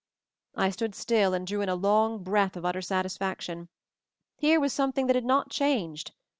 I 0.55 0.71
stood 0.71 0.95
still 0.95 1.35
and 1.35 1.45
drew 1.45 1.61
in 1.61 1.69
a 1.69 1.75
long 1.75 2.23
breath 2.23 2.57
of 2.57 2.65
utter 2.65 2.81
satisfaction. 2.81 3.69
Here 4.35 4.59
was 4.59 4.73
something 4.73 5.05
that 5.05 5.15
had 5.15 5.25
not 5.25 5.51
changed. 5.51 6.13